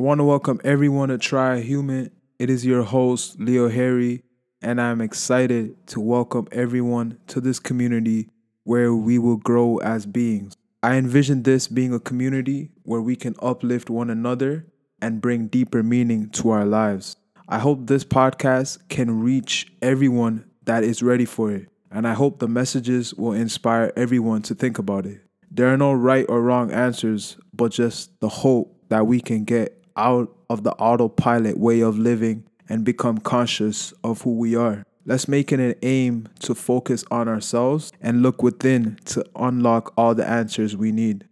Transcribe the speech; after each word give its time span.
I 0.00 0.02
want 0.02 0.18
to 0.20 0.24
welcome 0.24 0.62
everyone 0.64 1.10
to 1.10 1.18
TriHuman. 1.18 2.10
It 2.38 2.48
is 2.48 2.64
your 2.64 2.84
host, 2.84 3.38
Leo 3.38 3.68
Harry, 3.68 4.22
and 4.62 4.80
I'm 4.80 5.02
excited 5.02 5.76
to 5.88 6.00
welcome 6.00 6.48
everyone 6.52 7.18
to 7.26 7.38
this 7.38 7.58
community 7.58 8.30
where 8.64 8.94
we 8.94 9.18
will 9.18 9.36
grow 9.36 9.76
as 9.76 10.06
beings. 10.06 10.56
I 10.82 10.96
envision 10.96 11.42
this 11.42 11.68
being 11.68 11.92
a 11.92 12.00
community 12.00 12.70
where 12.84 13.02
we 13.02 13.14
can 13.14 13.34
uplift 13.42 13.90
one 13.90 14.08
another 14.08 14.64
and 15.02 15.20
bring 15.20 15.48
deeper 15.48 15.82
meaning 15.82 16.30
to 16.30 16.48
our 16.48 16.64
lives. 16.64 17.16
I 17.46 17.58
hope 17.58 17.86
this 17.86 18.02
podcast 18.02 18.88
can 18.88 19.20
reach 19.20 19.70
everyone 19.82 20.46
that 20.64 20.82
is 20.82 21.02
ready 21.02 21.26
for 21.26 21.52
it, 21.52 21.68
and 21.90 22.08
I 22.08 22.14
hope 22.14 22.38
the 22.38 22.48
messages 22.48 23.12
will 23.12 23.34
inspire 23.34 23.92
everyone 23.96 24.40
to 24.42 24.54
think 24.54 24.78
about 24.78 25.04
it. 25.04 25.20
There 25.50 25.70
are 25.70 25.76
no 25.76 25.92
right 25.92 26.24
or 26.26 26.40
wrong 26.40 26.70
answers, 26.70 27.36
but 27.52 27.72
just 27.72 28.18
the 28.20 28.30
hope 28.30 28.78
that 28.88 29.06
we 29.06 29.20
can 29.20 29.44
get 29.44 29.79
out 30.00 30.34
of 30.48 30.64
the 30.64 30.72
autopilot 30.72 31.58
way 31.58 31.80
of 31.80 31.98
living 31.98 32.42
and 32.68 32.84
become 32.84 33.18
conscious 33.18 33.92
of 34.02 34.22
who 34.22 34.34
we 34.34 34.56
are. 34.56 34.84
Let's 35.04 35.28
make 35.28 35.52
it 35.52 35.60
an 35.60 35.74
aim 35.82 36.28
to 36.40 36.54
focus 36.54 37.04
on 37.10 37.28
ourselves 37.28 37.92
and 38.00 38.22
look 38.22 38.42
within 38.42 38.98
to 39.06 39.24
unlock 39.36 39.92
all 39.96 40.14
the 40.14 40.26
answers 40.26 40.76
we 40.76 40.90
need. 40.90 41.26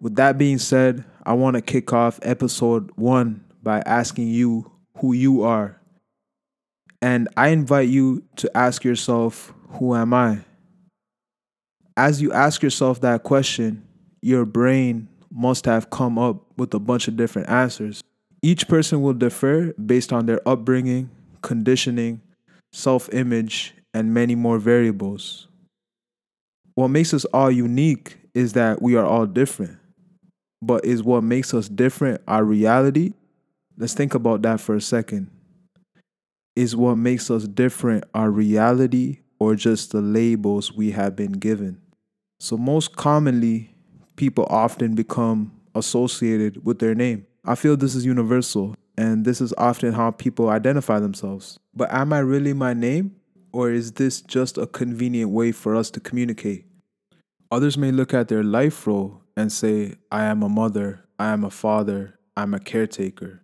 With 0.00 0.16
that 0.16 0.36
being 0.38 0.58
said, 0.58 1.04
I 1.24 1.34
want 1.34 1.56
to 1.56 1.62
kick 1.62 1.92
off 1.92 2.18
episode 2.22 2.90
one 2.94 3.44
by 3.62 3.80
asking 3.80 4.28
you 4.28 4.70
who 4.98 5.12
you 5.12 5.42
are. 5.42 5.80
And 7.04 7.28
I 7.36 7.48
invite 7.48 7.90
you 7.90 8.22
to 8.36 8.50
ask 8.56 8.82
yourself, 8.82 9.52
Who 9.72 9.94
am 9.94 10.14
I? 10.14 10.38
As 11.98 12.22
you 12.22 12.32
ask 12.32 12.62
yourself 12.62 13.02
that 13.02 13.24
question, 13.24 13.86
your 14.22 14.46
brain 14.46 15.08
must 15.30 15.66
have 15.66 15.90
come 15.90 16.18
up 16.18 16.42
with 16.56 16.72
a 16.72 16.78
bunch 16.78 17.06
of 17.06 17.18
different 17.18 17.50
answers. 17.50 18.02
Each 18.40 18.66
person 18.66 19.02
will 19.02 19.12
differ 19.12 19.74
based 19.74 20.14
on 20.14 20.24
their 20.24 20.40
upbringing, 20.48 21.10
conditioning, 21.42 22.22
self 22.72 23.12
image, 23.12 23.74
and 23.92 24.14
many 24.14 24.34
more 24.34 24.58
variables. 24.58 25.46
What 26.74 26.88
makes 26.88 27.12
us 27.12 27.26
all 27.26 27.50
unique 27.50 28.16
is 28.32 28.54
that 28.54 28.80
we 28.80 28.96
are 28.96 29.04
all 29.04 29.26
different. 29.26 29.76
But 30.62 30.86
is 30.86 31.02
what 31.02 31.22
makes 31.22 31.52
us 31.52 31.68
different 31.68 32.22
our 32.26 32.44
reality? 32.44 33.12
Let's 33.76 33.92
think 33.92 34.14
about 34.14 34.40
that 34.40 34.58
for 34.58 34.74
a 34.74 34.80
second. 34.80 35.30
Is 36.56 36.76
what 36.76 36.96
makes 36.96 37.32
us 37.32 37.48
different 37.48 38.04
our 38.14 38.30
reality 38.30 39.18
or 39.40 39.56
just 39.56 39.90
the 39.90 40.00
labels 40.00 40.72
we 40.72 40.92
have 40.92 41.16
been 41.16 41.32
given? 41.32 41.80
So, 42.38 42.56
most 42.56 42.94
commonly, 42.94 43.74
people 44.14 44.46
often 44.48 44.94
become 44.94 45.52
associated 45.74 46.64
with 46.64 46.78
their 46.78 46.94
name. 46.94 47.26
I 47.44 47.56
feel 47.56 47.76
this 47.76 47.96
is 47.96 48.06
universal, 48.06 48.76
and 48.96 49.24
this 49.24 49.40
is 49.40 49.52
often 49.58 49.94
how 49.94 50.12
people 50.12 50.48
identify 50.48 51.00
themselves. 51.00 51.58
But 51.74 51.92
am 51.92 52.12
I 52.12 52.20
really 52.20 52.52
my 52.52 52.72
name, 52.72 53.16
or 53.52 53.72
is 53.72 53.92
this 53.92 54.20
just 54.20 54.56
a 54.56 54.68
convenient 54.68 55.32
way 55.32 55.50
for 55.50 55.74
us 55.74 55.90
to 55.90 56.00
communicate? 56.00 56.66
Others 57.50 57.76
may 57.76 57.90
look 57.90 58.14
at 58.14 58.28
their 58.28 58.44
life 58.44 58.86
role 58.86 59.22
and 59.36 59.50
say, 59.50 59.94
I 60.12 60.26
am 60.26 60.44
a 60.44 60.48
mother, 60.48 61.04
I 61.18 61.32
am 61.32 61.42
a 61.42 61.50
father, 61.50 62.16
I'm 62.36 62.54
a 62.54 62.60
caretaker. 62.60 63.42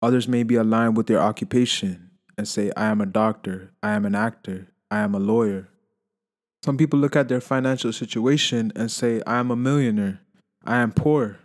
Others 0.00 0.28
may 0.28 0.44
be 0.44 0.54
aligned 0.54 0.96
with 0.96 1.08
their 1.08 1.20
occupation 1.20 2.05
and 2.36 2.46
say, 2.46 2.70
I 2.76 2.86
am 2.86 3.00
a 3.00 3.06
doctor, 3.06 3.72
I 3.82 3.92
am 3.92 4.04
an 4.04 4.14
actor, 4.14 4.68
I 4.90 4.98
am 4.98 5.14
a 5.14 5.18
lawyer, 5.18 5.68
some 6.66 6.76
people 6.76 6.98
look 6.98 7.14
at 7.14 7.28
their 7.28 7.40
financial 7.40 7.92
situation 7.92 8.72
and 8.74 8.90
say, 8.90 9.22
I 9.24 9.38
am 9.38 9.52
a 9.52 9.56
millionaire, 9.56 10.18
I 10.64 10.78
am 10.78 10.90
poor. 10.90 11.38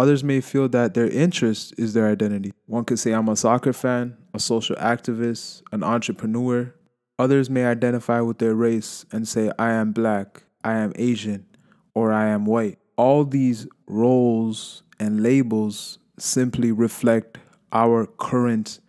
Others 0.00 0.24
may 0.24 0.40
feel 0.40 0.68
that 0.70 0.94
their 0.94 1.08
interest 1.08 1.74
is 1.78 1.94
their 1.94 2.08
identity. 2.08 2.52
One 2.66 2.84
could 2.84 2.98
say, 2.98 3.12
I'm 3.12 3.28
a 3.28 3.36
soccer 3.36 3.72
fan, 3.72 4.16
a 4.34 4.40
social 4.40 4.74
activist, 4.74 5.62
an 5.70 5.84
entrepreneur. 5.84 6.74
Others 7.20 7.48
may 7.48 7.66
identify 7.66 8.20
with 8.20 8.38
their 8.38 8.56
race 8.56 9.06
and 9.12 9.28
say, 9.28 9.52
I 9.60 9.70
am 9.74 9.92
black, 9.92 10.42
I 10.64 10.74
am 10.74 10.92
Asian, 10.96 11.46
or 11.94 12.12
I 12.12 12.26
am 12.26 12.44
white. 12.44 12.78
All 12.96 13.24
these 13.24 13.68
roles 13.86 14.82
and 14.98 15.22
labels 15.22 16.00
simply 16.18 16.72
reflect 16.72 17.38
our 17.72 18.06
current 18.06 18.80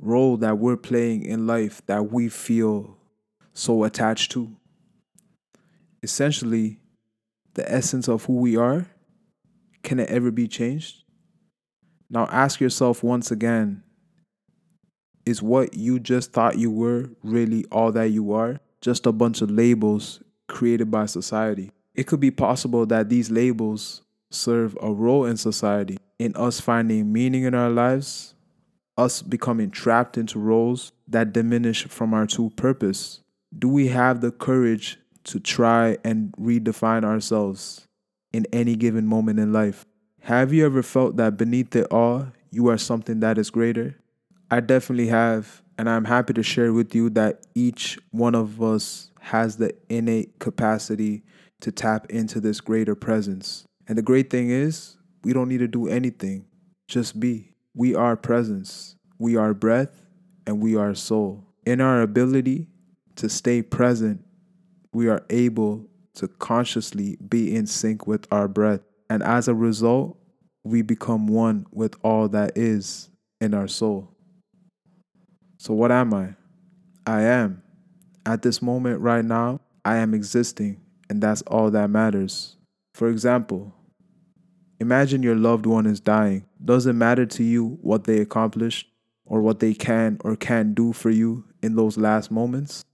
role 0.00 0.36
that 0.38 0.58
we're 0.58 0.76
playing 0.76 1.24
in 1.24 1.46
life 1.46 1.82
that 1.86 2.10
we 2.12 2.28
feel 2.28 2.96
so 3.52 3.84
attached 3.84 4.30
to 4.32 4.56
essentially 6.02 6.78
the 7.54 7.70
essence 7.70 8.08
of 8.08 8.24
who 8.24 8.34
we 8.34 8.56
are, 8.56 8.86
can 9.82 9.98
it 9.98 10.08
ever 10.08 10.30
be 10.30 10.46
changed? 10.46 11.02
Now 12.10 12.26
ask 12.30 12.60
yourself 12.60 13.02
once 13.02 13.30
again 13.30 13.82
is 15.26 15.42
what 15.42 15.74
you 15.74 15.98
just 15.98 16.32
thought 16.32 16.56
you 16.56 16.70
were 16.70 17.10
really 17.22 17.64
all 17.70 17.92
that 17.92 18.10
you 18.10 18.32
are? 18.32 18.60
Just 18.80 19.04
a 19.06 19.12
bunch 19.12 19.42
of 19.42 19.50
labels 19.50 20.22
created 20.46 20.90
by 20.90 21.04
society. 21.04 21.70
It 21.94 22.06
could 22.06 22.20
be 22.20 22.30
possible 22.30 22.86
that 22.86 23.08
these 23.10 23.30
labels 23.30 24.02
serve 24.30 24.76
a 24.80 24.90
role 24.90 25.26
in 25.26 25.36
society, 25.36 25.98
in 26.18 26.34
us 26.36 26.60
finding 26.60 27.12
meaning 27.12 27.44
in 27.44 27.54
our 27.54 27.68
lives, 27.68 28.34
us 28.98 29.22
becoming 29.22 29.70
trapped 29.70 30.18
into 30.18 30.38
roles 30.38 30.92
that 31.06 31.32
diminish 31.32 31.86
from 31.86 32.12
our 32.12 32.26
true 32.26 32.50
purpose. 32.50 33.20
Do 33.58 33.68
we 33.68 33.88
have 33.88 34.20
the 34.20 34.30
courage 34.30 34.98
to 35.28 35.38
try 35.38 35.98
and 36.04 36.32
redefine 36.40 37.04
ourselves 37.04 37.86
in 38.32 38.46
any 38.52 38.76
given 38.76 39.06
moment 39.06 39.38
in 39.38 39.52
life. 39.52 39.84
Have 40.22 40.52
you 40.52 40.64
ever 40.64 40.82
felt 40.82 41.16
that 41.16 41.36
beneath 41.36 41.76
it 41.76 41.86
all, 41.90 42.28
you 42.50 42.68
are 42.68 42.78
something 42.78 43.20
that 43.20 43.38
is 43.38 43.50
greater? 43.50 43.96
I 44.50 44.60
definitely 44.60 45.08
have, 45.08 45.62
and 45.76 45.88
I'm 45.88 46.06
happy 46.06 46.32
to 46.32 46.42
share 46.42 46.72
with 46.72 46.94
you 46.94 47.10
that 47.10 47.42
each 47.54 47.98
one 48.10 48.34
of 48.34 48.62
us 48.62 49.10
has 49.20 49.58
the 49.58 49.74
innate 49.90 50.38
capacity 50.38 51.24
to 51.60 51.72
tap 51.72 52.06
into 52.10 52.40
this 52.40 52.60
greater 52.60 52.94
presence. 52.94 53.64
And 53.86 53.98
the 53.98 54.02
great 54.02 54.30
thing 54.30 54.50
is, 54.50 54.96
we 55.24 55.34
don't 55.34 55.48
need 55.48 55.58
to 55.58 55.68
do 55.68 55.88
anything, 55.88 56.46
just 56.86 57.20
be. 57.20 57.54
We 57.78 57.94
are 57.94 58.16
presence, 58.16 58.96
we 59.18 59.36
are 59.36 59.54
breath, 59.54 60.04
and 60.46 60.60
we 60.60 60.76
are 60.76 60.94
soul. 60.94 61.46
In 61.64 61.80
our 61.80 62.02
ability 62.02 62.66
to 63.16 63.28
stay 63.28 63.62
present 63.62 64.24
we 64.92 65.08
are 65.08 65.24
able 65.30 65.86
to 66.14 66.26
consciously 66.26 67.16
be 67.28 67.54
in 67.54 67.66
sync 67.66 68.06
with 68.08 68.26
our 68.32 68.48
breath. 68.48 68.80
And 69.08 69.22
as 69.22 69.46
a 69.46 69.54
result, 69.54 70.18
we 70.64 70.82
become 70.82 71.28
one 71.28 71.66
with 71.70 71.94
all 72.02 72.28
that 72.30 72.58
is 72.58 73.10
in 73.40 73.54
our 73.54 73.68
soul. 73.68 74.12
So, 75.58 75.72
what 75.74 75.92
am 75.92 76.12
I? 76.14 76.34
I 77.06 77.22
am. 77.22 77.62
At 78.26 78.42
this 78.42 78.60
moment 78.60 79.00
right 79.00 79.24
now, 79.24 79.60
I 79.84 79.98
am 79.98 80.14
existing, 80.14 80.80
and 81.08 81.22
that's 81.22 81.42
all 81.42 81.70
that 81.70 81.90
matters. 81.90 82.56
For 82.94 83.08
example, 83.08 83.72
imagine 84.80 85.22
your 85.22 85.36
loved 85.36 85.66
one 85.66 85.86
is 85.86 86.00
dying. 86.00 86.44
Does 86.64 86.86
it 86.86 86.94
matter 86.94 87.26
to 87.26 87.42
you 87.42 87.78
what 87.82 88.04
they 88.04 88.18
accomplished 88.18 88.88
or 89.24 89.40
what 89.40 89.60
they 89.60 89.74
can 89.74 90.18
or 90.24 90.36
can't 90.36 90.74
do 90.74 90.92
for 90.92 91.10
you 91.10 91.44
in 91.62 91.76
those 91.76 91.96
last 91.98 92.30
moments? 92.30 92.84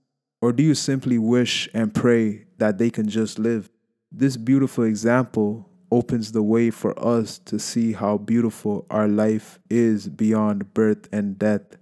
Or 0.41 0.51
do 0.51 0.63
you 0.63 0.75
simply 0.75 1.17
wish 1.17 1.69
and 1.73 1.93
pray 1.93 2.45
that 2.57 2.77
they 2.77 2.89
can 2.89 3.09
just 3.09 3.39
live? 3.39 3.69
This 4.11 4.37
beautiful 4.37 4.83
example 4.83 5.69
opens 5.91 6.31
the 6.31 6.43
way 6.43 6.71
for 6.71 6.97
us 7.03 7.39
to 7.39 7.59
see 7.59 7.93
how 7.93 8.17
beautiful 8.17 8.85
our 8.89 9.07
life 9.07 9.59
is 9.69 10.09
beyond 10.09 10.73
birth 10.73 11.07
and 11.11 11.39
death, 11.39 11.77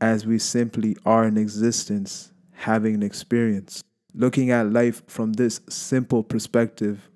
as 0.00 0.26
we 0.26 0.38
simply 0.38 0.96
are 1.04 1.24
in 1.24 1.36
existence, 1.36 2.32
having 2.52 2.94
an 2.94 3.02
experience. 3.02 3.82
Looking 4.14 4.50
at 4.50 4.72
life 4.72 5.02
from 5.06 5.32
this 5.34 5.60
simple 5.68 6.22
perspective 6.22 7.08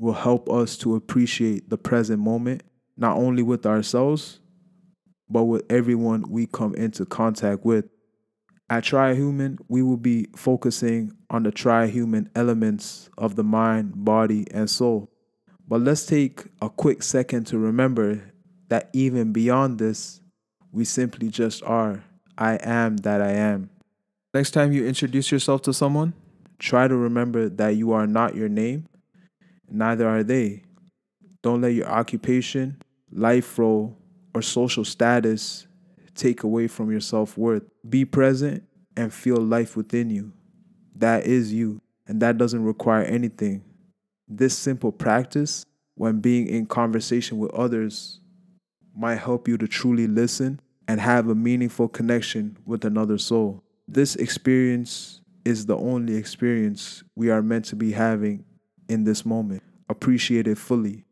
will 0.00 0.14
help 0.14 0.48
us 0.50 0.76
to 0.78 0.96
appreciate 0.96 1.68
the 1.68 1.78
present 1.78 2.20
moment, 2.20 2.62
not 2.96 3.16
only 3.16 3.42
with 3.42 3.66
ourselves, 3.66 4.40
but 5.28 5.44
with 5.44 5.64
everyone 5.70 6.24
we 6.28 6.46
come 6.46 6.74
into 6.74 7.04
contact 7.04 7.64
with. 7.64 7.84
At 8.68 8.84
TriHuman, 8.84 9.58
we 9.68 9.82
will 9.82 9.96
be 9.96 10.26
focusing 10.36 11.12
on 11.28 11.42
the 11.42 11.52
TriHuman 11.52 12.28
elements 12.34 13.10
of 13.18 13.36
the 13.36 13.44
mind, 13.44 14.04
body, 14.04 14.46
and 14.52 14.70
soul. 14.70 15.10
But 15.68 15.82
let's 15.82 16.06
take 16.06 16.44
a 16.62 16.70
quick 16.70 17.02
second 17.02 17.46
to 17.48 17.58
remember 17.58 18.32
that 18.68 18.90
even 18.92 19.32
beyond 19.32 19.78
this, 19.78 20.20
we 20.72 20.84
simply 20.84 21.28
just 21.28 21.62
are. 21.64 22.04
I 22.38 22.58
am 22.62 22.96
that 22.98 23.20
I 23.20 23.32
am. 23.32 23.70
Next 24.32 24.52
time 24.52 24.72
you 24.72 24.86
introduce 24.86 25.30
yourself 25.32 25.62
to 25.62 25.72
someone, 25.72 26.14
try 26.58 26.86
to 26.86 26.96
remember 26.96 27.48
that 27.48 27.70
you 27.70 27.92
are 27.92 28.06
not 28.06 28.36
your 28.36 28.48
name, 28.48 28.86
neither 29.70 30.08
are 30.08 30.22
they. 30.22 30.62
Don't 31.42 31.60
let 31.60 31.74
your 31.74 31.86
occupation, 31.88 32.80
life 33.10 33.58
role, 33.58 33.96
or 34.34 34.42
social 34.42 34.84
status 34.84 35.66
take 36.14 36.42
away 36.42 36.66
from 36.66 36.90
your 36.90 37.00
self 37.00 37.38
worth. 37.38 37.62
Be 37.88 38.04
present 38.04 38.62
and 38.96 39.12
feel 39.12 39.36
life 39.38 39.76
within 39.76 40.10
you. 40.10 40.32
that 40.96 41.24
is 41.24 41.52
you, 41.52 41.80
and 42.06 42.20
that 42.20 42.36
doesn't 42.36 42.62
require 42.64 43.04
anything. 43.04 43.64
This 44.28 44.56
simple 44.56 44.92
practice, 44.92 45.64
when 45.94 46.20
being 46.20 46.46
in 46.46 46.66
conversation 46.66 47.38
with 47.38 47.52
others, 47.54 48.20
might 48.94 49.16
help 49.16 49.48
you 49.48 49.56
to 49.58 49.66
truly 49.66 50.06
listen 50.06 50.60
and 50.88 51.00
have 51.00 51.28
a 51.28 51.34
meaningful 51.34 51.88
connection 51.88 52.58
with 52.66 52.84
another 52.84 53.16
soul. 53.18 53.62
This 53.88 54.16
experience 54.16 55.20
is 55.44 55.66
the 55.66 55.76
only 55.76 56.16
experience 56.16 57.02
we 57.16 57.30
are 57.30 57.42
meant 57.42 57.64
to 57.66 57.76
be 57.76 57.92
having 57.92 58.44
in 58.90 59.04
this 59.04 59.24
moment. 59.24 59.62
Appreciate 59.88 60.46
it 60.46 60.58
fully. 60.58 61.04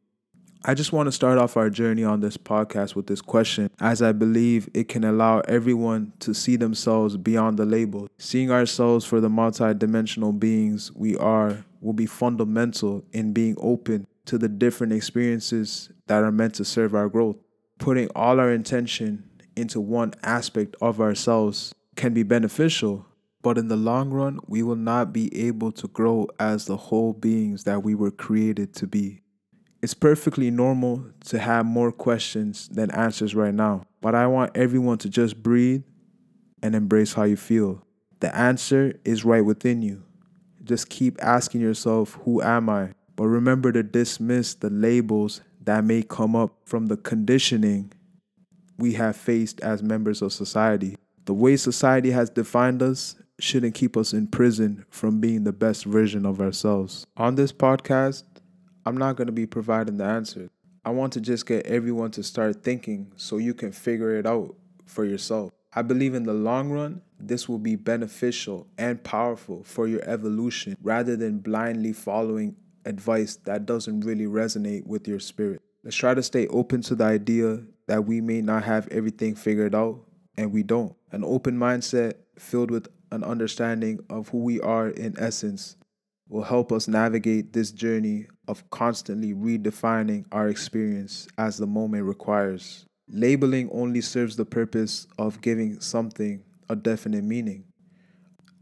I 0.64 0.75
just 0.75 0.92
want 0.92 1.06
to 1.06 1.12
start 1.12 1.38
off 1.38 1.56
our 1.56 1.70
journey 1.70 2.02
on 2.02 2.20
this 2.20 2.36
podcast 2.36 2.96
with 2.96 3.06
this 3.06 3.20
question, 3.20 3.70
as 3.80 4.02
I 4.02 4.10
believe 4.10 4.69
it 4.75 4.88
can 4.88 5.04
allow 5.04 5.38
everyone 5.40 6.12
to 6.19 6.34
see 6.34 6.56
themselves 6.56 7.16
beyond 7.16 7.58
the 7.58 7.64
label. 7.64 8.08
Seeing 8.19 8.50
ourselves 8.50 9.04
for 9.04 9.20
the 9.20 9.28
multidimensional 9.28 10.36
beings 10.38 10.90
we 10.92 11.16
are 11.16 11.64
will 11.80 11.92
be 11.92 12.06
fundamental 12.06 13.04
in 13.12 13.32
being 13.32 13.54
open 13.58 14.08
to 14.26 14.36
the 14.36 14.48
different 14.48 14.92
experiences 14.92 15.90
that 16.08 16.24
are 16.24 16.32
meant 16.32 16.54
to 16.54 16.64
serve 16.64 16.94
our 16.94 17.08
growth. 17.08 17.36
Putting 17.78 18.08
all 18.16 18.40
our 18.40 18.52
intention 18.52 19.22
into 19.54 19.81
one 19.81 20.12
aspect 20.24 20.74
of 20.81 21.00
ourselves 21.00 21.72
can 21.94 22.12
be 22.12 22.24
beneficial, 22.24 23.06
but 23.43 23.58
in 23.58 23.69
the 23.69 23.76
long 23.76 24.11
run, 24.11 24.40
we 24.46 24.62
will 24.62 24.76
not 24.76 25.12
be 25.12 25.35
able 25.46 25.73
to 25.73 25.88
grow 25.88 26.29
as 26.40 26.67
the 26.67 26.76
whole 26.76 27.12
beings 27.12 27.64
that 27.64 27.82
we 27.82 27.94
were 27.94 28.11
created 28.11 28.75
to 28.75 28.87
be. 28.87 29.23
It's 29.81 29.94
perfectly 29.94 30.50
normal 30.50 31.05
to 31.26 31.38
have 31.38 31.64
more 31.64 31.93
questions 31.93 32.69
than 32.69 32.90
answers 32.90 33.35
right 33.35 33.55
now, 33.55 33.85
but 34.00 34.14
I 34.14 34.26
want 34.26 34.56
everyone 34.56 34.99
to 34.99 35.08
just 35.08 35.43
breathe 35.43 35.85
and 36.62 36.75
embrace 36.75 37.14
how 37.14 37.25
you 37.25 37.37
feel. 37.37 37.85
The 38.20 38.35
answer 38.35 38.99
is 39.05 39.25
right 39.25 39.44
within 39.44 39.82
you. 39.82 40.02
Just 40.64 40.88
keep 40.88 41.23
asking 41.23 41.61
yourself, 41.61 42.19
Who 42.25 42.43
am 42.43 42.69
I? 42.69 42.93
But 43.14 43.29
remember 43.29 43.73
to 43.73 43.82
dismiss 43.82 44.55
the 44.55 44.70
labels 44.70 45.41
that 45.64 45.84
may 45.84 46.02
come 46.02 46.34
up 46.34 46.56
from 46.64 46.87
the 46.87 46.96
conditioning 46.96 47.93
we 48.79 48.94
have 48.94 49.17
faced 49.17 49.61
as 49.61 49.82
members 49.82 50.23
of 50.23 50.32
society. 50.32 50.96
The 51.25 51.34
way 51.34 51.56
society 51.56 52.12
has 52.12 52.31
defined 52.31 52.82
us 52.82 53.17
shouldn't 53.38 53.75
keep 53.75 53.96
us 53.96 54.12
in 54.12 54.26
prison 54.26 54.85
from 54.90 55.20
being 55.20 55.44
the 55.44 55.52
best 55.52 55.85
version 55.85 56.26
of 56.26 56.40
ourselves. 56.40 57.06
On 57.17 57.35
this 57.35 57.52
podcast, 57.52 58.25
I'm 58.85 58.96
not 58.96 59.17
going 59.17 59.26
to 59.26 59.32
be 59.32 59.46
providing 59.46 59.96
the 59.96 60.05
answers. 60.05 60.50
I 60.85 60.90
want 60.90 61.12
to 61.14 61.20
just 61.20 61.46
get 61.46 61.67
everyone 61.67 62.11
to 62.12 62.23
start 62.23 62.62
thinking 62.62 63.12
so 63.17 63.37
you 63.37 63.55
can 63.55 63.73
figure 63.73 64.17
it 64.17 64.26
out 64.26 64.56
for 64.87 65.05
yourself. 65.05 65.52
I 65.75 65.82
believe 65.82 66.14
in 66.14 66.23
the 66.23 66.32
long 66.32 66.70
run, 66.70 67.02
this 67.20 67.49
will 67.49 67.58
be 67.58 67.76
beneficial 67.76 68.67
and 68.79 69.02
powerful 69.05 69.62
for 69.64 69.87
your 69.87 70.02
evolution 70.08 70.76
rather 70.82 71.14
than 71.17 71.38
blindly 71.38 71.93
following 71.93 72.56
advice 72.84 73.37
that 73.44 73.67
doesn't 73.67 74.00
really 74.00 74.25
resonate 74.25 74.87
with 74.87 75.06
your 75.06 75.20
spirit. 75.20 75.61
Let's 75.84 75.96
try 75.96 76.14
to 76.14 76.23
stay 76.23 76.46
open 76.49 76.81
to 76.82 76.94
the 76.94 77.05
idea 77.05 77.61
that 77.87 78.06
we 78.06 78.20
may 78.20 78.41
not 78.41 78.64
have 78.64 78.88
everything 78.88 79.34
figured 79.34 79.75
out, 79.75 80.00
and 80.37 80.52
we 80.52 80.62
don't. 80.62 80.94
An 81.12 81.25
open 81.25 81.58
mindset 81.58 82.14
filled 82.38 82.70
with 82.70 82.88
an 83.10 83.25
understanding 83.25 84.00
of 84.10 84.28
who 84.28 84.38
we 84.38 84.60
are 84.60 84.88
in 84.88 85.14
essence 85.19 85.76
will 86.28 86.43
help 86.43 86.72
us 86.72 86.88
navigate 86.88 87.52
this 87.52 87.70
journey 87.70 88.26
of 88.46 88.69
constantly 88.70 89.32
redefining 89.32 90.25
our 90.32 90.49
experience 90.49 91.26
as 91.38 91.56
the 91.56 91.66
moment 91.66 92.05
requires. 92.05 92.84
Labeling 93.08 93.70
only 93.72 94.00
serves 94.02 94.37
the 94.37 94.44
purpose 94.44 95.06
of 95.19 95.40
giving 95.40 95.81
something 95.81 96.43
a 96.69 96.76
definite 96.76 97.25
meaning. 97.25 97.64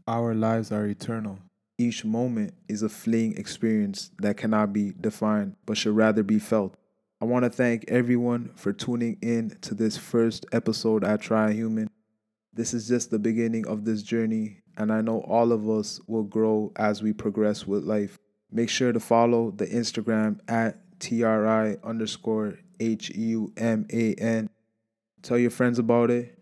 Our 0.07 0.33
lives 0.33 0.71
are 0.71 0.85
eternal. 0.85 1.39
Each 1.77 2.05
moment 2.05 2.53
is 2.69 2.81
a 2.81 2.89
fleeting 2.89 3.37
experience 3.37 4.09
that 4.19 4.37
cannot 4.37 4.71
be 4.71 4.93
defined 4.99 5.57
but 5.65 5.77
should 5.77 5.95
rather 5.95 6.23
be 6.23 6.39
felt. 6.39 6.75
I 7.19 7.25
want 7.25 7.43
to 7.43 7.49
thank 7.49 7.85
everyone 7.87 8.51
for 8.55 8.71
tuning 8.71 9.17
in 9.21 9.57
to 9.61 9.75
this 9.75 9.97
first 9.97 10.45
episode 10.51 11.03
at 11.03 11.21
TriHuman. 11.21 11.89
This 12.57 12.73
is 12.73 12.87
just 12.87 13.11
the 13.11 13.19
beginning 13.19 13.67
of 13.67 13.85
this 13.85 14.01
journey, 14.01 14.63
and 14.77 14.91
I 14.91 15.01
know 15.01 15.21
all 15.21 15.51
of 15.51 15.69
us 15.69 16.01
will 16.07 16.23
grow 16.23 16.71
as 16.75 17.03
we 17.03 17.13
progress 17.13 17.67
with 17.67 17.83
life. 17.83 18.17
Make 18.51 18.71
sure 18.71 18.91
to 18.91 18.99
follow 18.99 19.51
the 19.51 19.67
Instagram 19.67 20.39
at 20.47 20.79
TRI 20.99 21.77
underscore 21.83 22.57
H 22.79 23.11
U 23.11 23.53
M 23.57 23.85
A 23.93 24.15
N. 24.15 24.49
Tell 25.21 25.37
your 25.37 25.51
friends 25.51 25.77
about 25.77 26.09
it. 26.09 26.35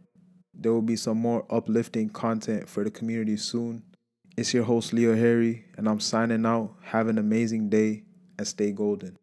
There 0.54 0.72
will 0.72 0.82
be 0.82 0.96
some 0.96 1.18
more 1.18 1.46
uplifting 1.50 2.08
content 2.08 2.70
for 2.70 2.86
the 2.86 2.92
community 2.92 3.36
soon. 3.36 3.84
It's 4.38 4.54
your 4.54 4.64
host, 4.64 4.94
Leo 4.94 5.18
Harry, 5.18 5.66
and 5.76 5.86
I'm 5.86 6.00
signing 6.00 6.46
out. 6.46 6.76
Have 6.82 7.10
an 7.10 7.18
amazing 7.18 7.68
day 7.68 8.04
and 8.38 8.48
stay 8.48 8.72
golden. 8.72 9.18